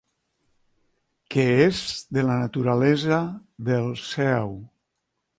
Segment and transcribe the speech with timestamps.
[1.33, 1.81] Que és
[2.17, 3.19] de la naturalesa
[3.69, 4.57] del sèu.